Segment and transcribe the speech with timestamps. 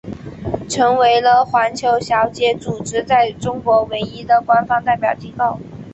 [0.67, 5.59] 成为了环球小姐组织在中国唯一的官方代表机构。